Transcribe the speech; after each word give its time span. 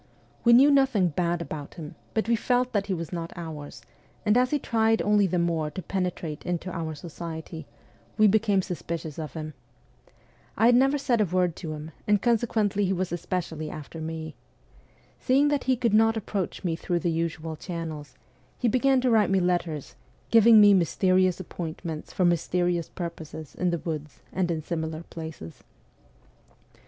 We 0.43 0.51
knew 0.53 0.71
nothing 0.71 1.09
bad 1.09 1.43
about 1.43 1.75
him, 1.75 1.93
but 2.15 2.27
we 2.27 2.35
felt 2.35 2.73
that 2.73 2.87
he 2.87 2.93
was 2.95 3.13
not' 3.13 3.31
ours,' 3.37 3.83
and 4.25 4.35
as 4.35 4.49
he 4.49 4.57
tried 4.57 4.99
only 5.03 5.27
the 5.27 5.37
more 5.37 5.69
to 5.69 5.81
penetrate 5.83 6.43
into 6.43 6.71
our 6.71 6.95
society, 6.95 7.67
we 8.17 8.25
became 8.25 8.63
suspicious 8.63 9.19
of 9.19 9.33
him. 9.33 9.53
I 10.57 10.65
had 10.65 10.73
never 10.73 10.97
said 10.97 11.21
a 11.21 11.25
word 11.25 11.55
to 11.57 11.73
him, 11.73 11.91
and 12.07 12.19
conse 12.19 12.47
quently 12.47 12.83
he 12.85 12.93
was 12.93 13.11
especially 13.11 13.69
after 13.69 14.01
me. 14.01 14.33
Seeing 15.19 15.49
that 15.49 15.65
he 15.65 15.75
could 15.77 15.93
not 15.93 16.17
approach 16.17 16.63
me 16.63 16.75
through 16.75 16.97
the 17.01 17.11
usual 17.11 17.55
channels, 17.55 18.15
he 18.57 18.67
began 18.67 19.01
to 19.01 19.11
write 19.11 19.29
me 19.29 19.39
letters, 19.39 19.93
giving 20.31 20.59
me 20.59 20.73
mysterious 20.73 21.39
appointments 21.39 22.11
for 22.11 22.25
mysterious 22.25 22.89
purposes 22.89 23.53
in 23.53 23.69
the 23.69 23.77
woods 23.77 24.19
and 24.33 24.49
in 24.49 24.63
similar 24.63 25.03
places. 25.11 25.61